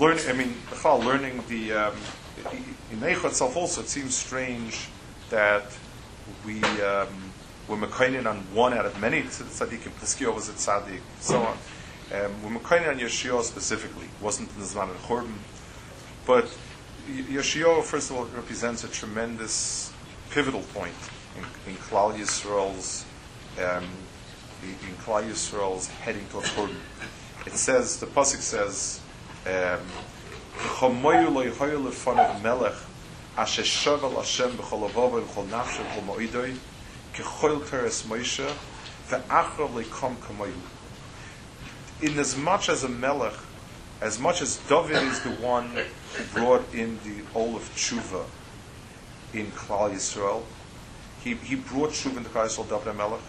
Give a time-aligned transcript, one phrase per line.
[0.00, 0.54] Learn, I mean,
[0.84, 1.94] learning the um,
[2.90, 4.88] in Eicha itself also, it seems strange
[5.30, 5.64] that
[6.44, 7.08] we um,
[7.66, 9.92] we're mekainin on one out of many tzaddikim.
[10.00, 11.56] Piskio was a tzaddik, so on.
[12.12, 14.08] Um, we're mekainin on Yeshua specifically.
[14.20, 15.32] Wasn't in the Zman of Churban,
[16.26, 16.54] but
[17.08, 19.90] Yeshua, first of all, represents a tremendous
[20.30, 20.94] pivotal point
[21.36, 23.04] in, in Klal Yisrael's
[23.58, 23.84] um,
[24.62, 26.76] in Klal Yisrael's heading towards Churban.
[27.46, 29.00] It says the pasuk says.
[29.46, 29.80] Um,
[32.36, 32.74] melech
[42.02, 43.34] in as much as a melech
[44.00, 48.24] as much as David is the one who brought in the Ol of Tshuva
[49.32, 50.42] in Klal Yisrael,
[51.22, 53.20] he, he brought Tshuva into Klal Yisrael, David Melech.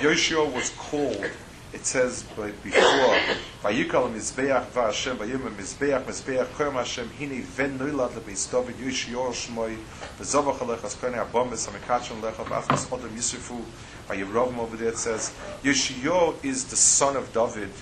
[0.00, 1.30] Yoshua was called
[1.74, 3.18] it says before,
[3.62, 9.32] Vayikal Mizbeach Va'Hashem Vayim Mizbeach Mizbeach Koyam Hashem Hini Ven Noilad LeBeis David Yish Yor
[9.32, 9.76] Shmoy
[10.16, 13.60] V'Zovach Alechas Koyne Abomis Amikachem Lecha V'Afnas Odom Yisufu
[14.06, 17.72] Vayivrovim over there it says Yeshio is the son of David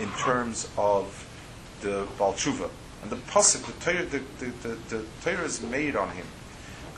[0.00, 1.24] in terms of
[1.82, 2.68] the Balchuva.
[3.02, 6.26] And the pasuk, the Torah, the, the, the, the Torah is made on him.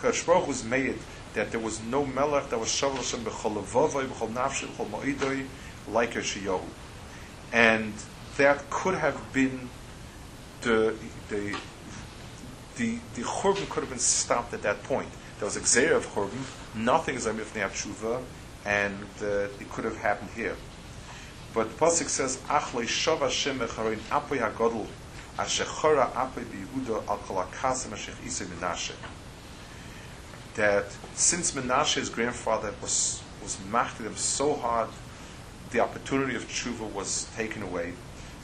[0.00, 0.98] Kadosh Baruch was made
[1.34, 5.46] that there was no melech that was shavuot Hashem b'chol levavoi, b'chol nafshi, b'chol ma'idoi,
[5.88, 6.62] like Yeshayahu.
[7.52, 7.92] And
[8.36, 9.68] that could have been
[10.62, 10.94] the,
[11.28, 11.56] the,
[12.76, 15.08] the, the Churban could have been stopped at that point.
[15.38, 18.22] There was a Xer of Churban, nothing is Amif Tshuva,
[18.64, 20.56] and uh, it could have happened here.
[21.54, 24.86] But the Pasuk says, Ach lo yishov Hashem echaroin apoy hagodl,
[25.38, 28.94] asher chora apoy biyehuda al kol akasim asher Menashe.
[30.54, 34.88] That since Menashe's grandfather was, was machted him so hard
[35.70, 37.92] the opportunity of tshuva was taken away.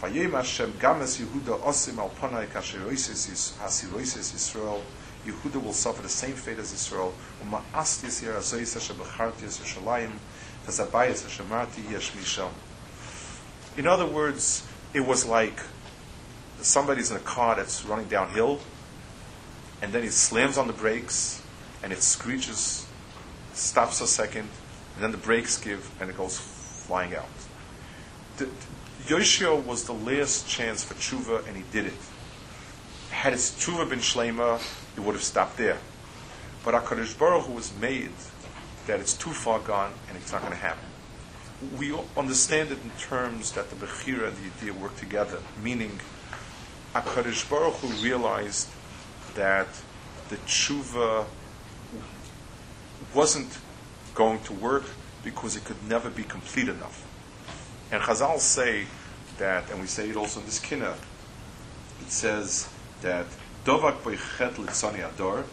[0.00, 4.82] Hashem games Yehuda osim kasheroisis hasiroisis Yisrael.
[5.26, 7.14] Yehuda will suffer the same fate as Israel.
[7.40, 10.12] Yer azois Hashem bechartis Yerushalayim
[10.66, 12.12] v'zabayis Hashem marti yesh.
[13.78, 15.58] In other words, it was like
[16.64, 18.60] somebody's in a car that's running downhill,
[19.82, 21.42] and then he slams on the brakes,
[21.82, 22.86] and it screeches,
[23.52, 24.48] stops a second,
[24.94, 27.28] and then the brakes give, and it goes flying out.
[28.38, 28.48] The,
[29.06, 31.92] Yoshio was the last chance for tshuva, and he did it.
[33.10, 34.60] Had his tshuva been shlema,
[34.94, 35.78] he would have stopped there.
[36.64, 38.12] But Hakadosh Baruch Hu was made
[38.86, 40.88] that it's too far gone, and it's not going to happen.
[41.78, 46.00] We understand it in terms that the bechira and the idea work together, meaning
[46.94, 48.68] Hakadosh Baruch Hu realized
[49.34, 49.66] that
[50.28, 51.26] the tshuva
[53.12, 53.58] wasn't
[54.14, 54.84] going to work
[55.24, 57.04] because it could never be complete enough.
[57.90, 58.86] And Chazal say
[59.38, 60.94] that, and we say it also in this kinna,
[62.00, 62.68] it says
[63.02, 63.26] that
[63.64, 65.44] Dovak boichet litzani ador,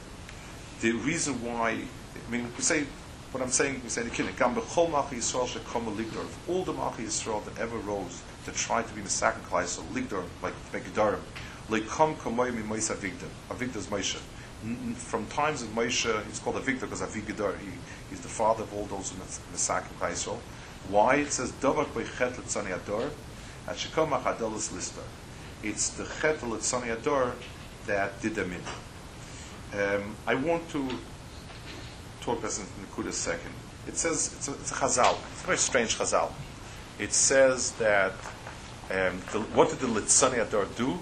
[0.81, 2.85] the reason why, I mean, we say,
[3.31, 7.77] what I'm saying, we say in the ligdor, of all the machi Yisrael that ever
[7.77, 11.19] rose to try to be Mesakin Klaiso, ligdor, like Megidarim,
[11.69, 14.19] lekom kamoy mi Moisa Avigdor, Avigdor's Moshe
[14.95, 17.67] from times of Moshe, he's called Avigdor because Avigdor, he,
[18.09, 20.39] he's the father of all those who Mesak in Israel.
[20.89, 21.15] Why?
[21.15, 23.09] It says, Dovak Beichet Litzani Ador,
[23.67, 25.01] at Shekom Achadelis Lister.
[25.63, 27.33] It's the Chet Litzani Ador
[27.87, 29.79] that did them in.
[29.79, 30.87] Um, I want to
[32.21, 33.51] talk about this in second.
[33.87, 36.31] It says, it's a, it's a Chazal, it's a very strange Chazal.
[36.99, 38.11] It says that,
[38.91, 40.99] um, the, what did the Litzani Ador do?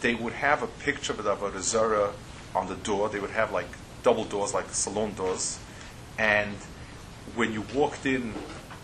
[0.00, 2.12] They would have a picture of the Avodah Zarah
[2.56, 3.08] on the door.
[3.08, 3.68] They would have like
[4.02, 5.60] double doors, like salon doors.
[6.18, 6.56] And
[7.36, 8.34] when you walked in,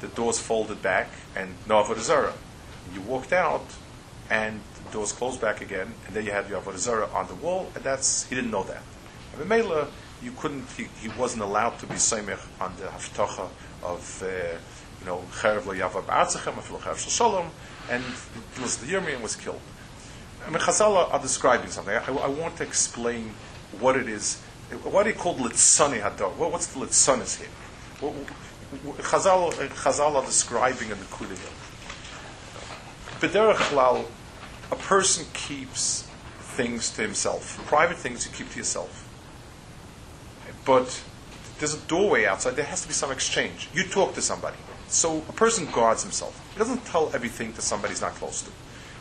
[0.00, 2.34] the doors folded back and no Avodah Zarah.
[2.94, 3.66] You walked out
[4.30, 7.34] and the doors closed back again, and then you had your Avodah Zarah on the
[7.34, 8.82] wall, and that's, he didn't know that.
[9.36, 9.88] And Mela,
[10.22, 13.48] you couldn't, he, he wasn't allowed to be Seimech on the Haftacha
[13.82, 14.26] of, uh,
[15.00, 17.50] you know, Cherev lo Yavav Ba'atzechem, Cherev Shalom,
[17.90, 18.02] and
[18.60, 19.60] was the Yirmiyah was killed.
[20.46, 21.94] I mean, Chazal are describing something.
[21.94, 23.32] I, I want to explain
[23.80, 24.40] what it is.
[24.82, 26.34] Why do you call Litzani Hadar?
[26.36, 27.48] what's the Litzanis here?
[28.98, 31.36] Chazal, Chazal are describing in the here.
[33.20, 34.06] B'derech
[34.70, 36.08] a person keeps
[36.40, 37.58] things to himself.
[37.66, 39.07] Private things you keep to yourself.
[40.64, 41.02] But
[41.58, 42.56] there's a doorway outside.
[42.56, 43.68] There has to be some exchange.
[43.72, 44.56] You talk to somebody.
[44.88, 46.40] So a person guards himself.
[46.52, 48.50] He doesn't tell everything to somebody he's not close to.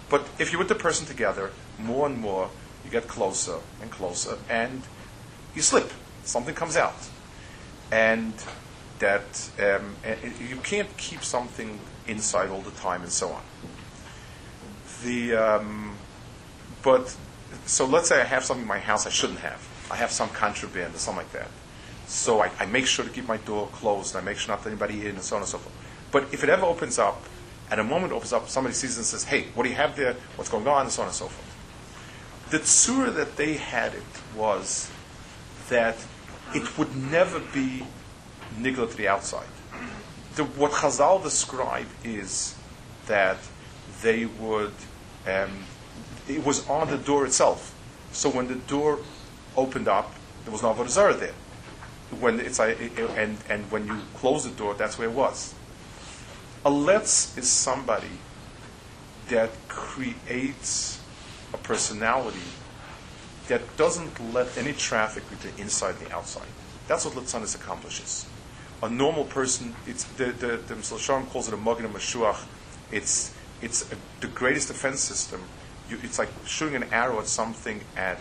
[0.09, 2.49] But if you're with the person together, more and more,
[2.83, 4.83] you get closer and closer, and
[5.55, 5.91] you slip.
[6.23, 7.09] something comes out,
[7.91, 8.33] and
[8.99, 9.95] that um,
[10.49, 13.43] you can't keep something inside all the time, and so on.
[15.03, 15.95] The um,
[16.81, 17.15] but
[17.65, 19.61] so let's say I have something in my house I shouldn't have.
[19.89, 21.49] I have some contraband or something like that.
[22.07, 24.15] So I, I make sure to keep my door closed.
[24.15, 25.75] I make sure not to anybody in, and so on and so forth.
[26.11, 27.21] But if it ever opens up,
[27.69, 29.95] at a moment opens up, somebody sees it and says, "Hey, what do you have
[29.95, 30.15] there?
[30.35, 31.47] What's going on?" and so on and so forth.
[32.49, 34.03] The tzura that they had it
[34.35, 34.89] was
[35.67, 35.97] that
[36.55, 37.83] it would never be
[38.57, 39.47] nigla to the outside.
[40.35, 42.55] The, what Chazal describe is
[43.07, 43.37] that
[44.01, 44.73] they would,
[45.27, 45.49] um,
[46.27, 47.73] it was on the door itself.
[48.13, 48.99] So when the door
[49.57, 50.13] opened up,
[50.45, 51.33] there was no Avodah Zarah there.
[52.21, 55.53] When it's and, and when you close the door, that's where it was.
[56.63, 58.07] A letz is somebody
[59.29, 61.01] that creates
[61.53, 62.39] a personality
[63.49, 66.47] that doesn't let any traffic between inside and the outside.
[66.87, 68.25] That's what Litzanis accomplishes.
[68.81, 72.45] A normal person, it's the the, the Mishal calls it a Magen Mashuach.
[72.91, 75.41] It's it's a, the greatest defense system.
[75.89, 78.19] You, it's like shooting an arrow at something at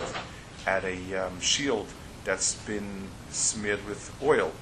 [0.66, 1.86] at a um, shield
[2.24, 4.52] that's been smeared with oil.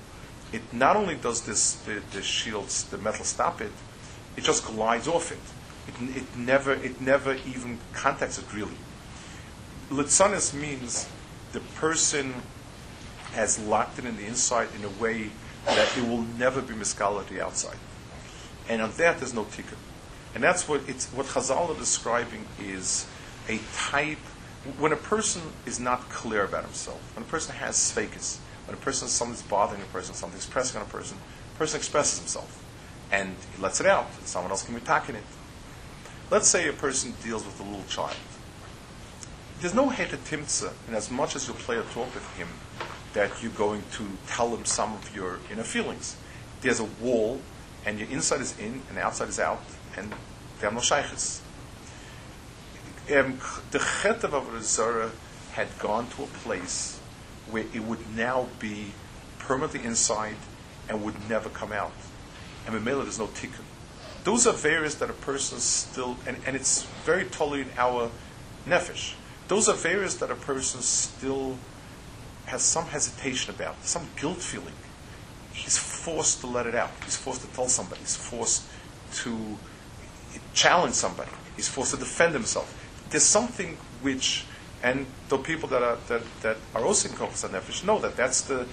[0.52, 3.72] It not only does this the, the shields the metal stop it,
[4.36, 5.38] it just glides off it.
[5.88, 8.76] It, it never it never even contacts it really.
[9.90, 11.08] Litzanis means
[11.52, 12.34] the person
[13.32, 15.30] has locked it in the inside in a way
[15.66, 17.78] that it will never be miscala the outside.
[18.68, 19.78] And on that there's no tikkun.
[20.34, 23.06] And that's what it's what Chazal are describing is
[23.48, 24.18] a type
[24.78, 28.80] when a person is not clear about himself, when a person has sfakis, when a
[28.80, 31.18] person something's bothering a person, something's pressing on a person,
[31.54, 32.60] a person expresses himself
[33.12, 35.22] and he lets it out, and someone else can be attacking it.
[36.30, 38.16] Let's say a person deals with a little child
[39.64, 42.48] there's no hetetimtza in as much as you play a talk with him
[43.14, 46.16] that you're going to tell him some of your inner feelings.
[46.60, 47.40] There's a wall,
[47.86, 49.62] and your inside is in and outside is out,
[49.96, 50.12] and
[50.60, 51.40] there are no shaykhs.
[53.12, 53.38] Um,
[53.70, 55.10] the chet of Avodah
[55.52, 56.98] had gone to a place
[57.50, 58.92] where it would now be
[59.38, 60.36] permanently inside
[60.88, 61.92] and would never come out.
[62.66, 63.64] And Mamela, there's no tikkun.
[64.24, 68.10] Those are various that a person still, and, and it's very totally in our
[68.66, 69.14] nefesh.
[69.48, 71.58] Those are areas that a person still
[72.46, 74.72] has some hesitation about, some guilt feeling.
[75.52, 76.90] He's forced to let it out.
[77.04, 78.00] He's forced to tell somebody.
[78.00, 78.64] He's forced
[79.16, 79.58] to
[80.54, 81.30] challenge somebody.
[81.56, 82.80] He's forced to defend himself.
[83.14, 84.44] There's something which,
[84.82, 88.40] and the people that are that, that are also in Kochas Nefesh know that that's
[88.40, 88.66] the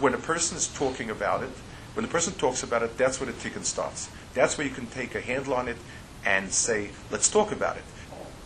[0.00, 1.50] when a person is talking about it.
[1.92, 4.08] When the person talks about it, that's where the tikkun starts.
[4.32, 5.76] That's where you can take a handle on it
[6.24, 7.84] and say, "Let's talk about it.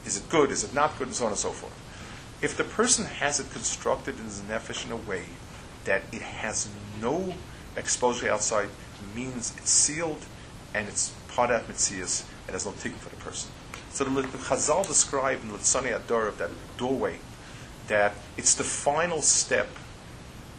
[0.04, 0.50] Is it good?
[0.50, 1.06] Is it not good?
[1.06, 1.78] And so on and so forth.
[2.42, 5.26] If the person has it constructed in his nefesh in a way
[5.84, 6.68] that it has
[7.00, 7.34] no
[7.76, 8.70] exposure outside,
[9.14, 10.26] means it's sealed
[10.74, 13.52] and it's part of mitzias and there's no tikkun for the person.
[14.00, 17.18] So the, Chazal described in Litzani of that doorway
[17.88, 19.68] that it's the final step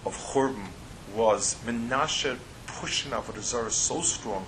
[0.05, 0.67] of Churban
[1.15, 4.45] was Menashe pushing Avodah Zarah so strongly.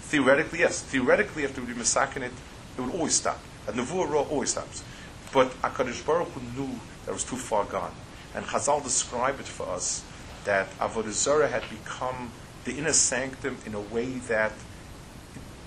[0.00, 0.80] Theoretically, yes.
[0.80, 2.32] Theoretically, would be masakin it,
[2.78, 3.38] it would always stop.
[3.68, 4.82] A Nevuah always stops.
[5.30, 7.92] But HaKadosh Baruch Hu knew that was too far gone.
[8.34, 10.02] And Chazal described it for us
[10.46, 12.30] that Avodah Zarah had become
[12.64, 14.52] the inner sanctum in a way that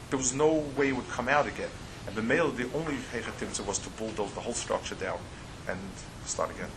[0.09, 1.69] there was no way it would come out again.
[2.09, 5.19] And the male, the only Hechatimza was to bulldoze the whole structure down
[5.67, 5.77] and
[6.25, 6.71] start again.